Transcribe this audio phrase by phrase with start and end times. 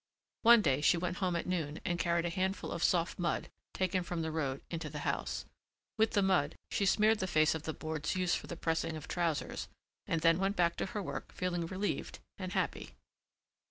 [0.41, 4.01] One day she went home at noon and carried a handful of soft mud, taken
[4.01, 5.45] from the road, into the house.
[5.95, 9.07] With the mud she smeared the face of the boards used for the pressing of
[9.07, 9.67] trousers
[10.07, 12.95] and then went back to her work feeling relieved and happy.